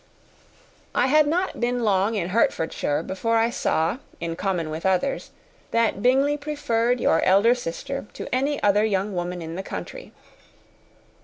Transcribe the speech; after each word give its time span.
I 0.95 1.05
had 1.05 1.27
not 1.27 1.59
been 1.59 1.83
long 1.83 2.15
in 2.15 2.29
Hertfordshire 2.29 3.03
before 3.03 3.37
I 3.37 3.51
saw, 3.51 3.99
in 4.19 4.35
common 4.35 4.71
with 4.71 4.83
others, 4.83 5.29
that 5.69 6.01
Bingley 6.01 6.37
preferred 6.37 6.99
your 6.99 7.21
elder 7.23 7.53
sister 7.53 8.07
to 8.13 8.27
any 8.33 8.57
other 8.63 8.83
young 8.83 9.13
woman 9.13 9.43
in 9.43 9.53
the 9.53 9.61
country. 9.61 10.11